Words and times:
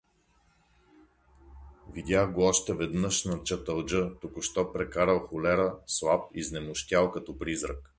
Видях 1.93 2.33
го 2.33 2.43
още 2.47 2.73
веднъж 2.73 3.25
на 3.25 3.43
Чаталджа, 3.43 4.19
току-що 4.21 4.73
прекарал 4.73 5.19
холера, 5.19 5.77
слаб, 5.85 6.23
изнемощял 6.35 7.11
като 7.11 7.37
призрак. 7.39 7.89